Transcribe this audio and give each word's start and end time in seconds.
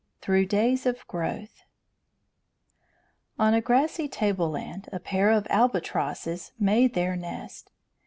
THROUGH 0.23 0.45
DAYS 0.47 0.85
OF 0.87 1.07
GROWTH 1.07 1.61
On 3.37 3.53
a 3.53 3.61
grassy 3.61 4.07
tableland 4.07 4.89
a 4.91 4.99
pair 4.99 5.29
of 5.29 5.45
albatrosses 5.51 6.53
made 6.57 6.95
their 6.95 7.15
nest. 7.15 7.69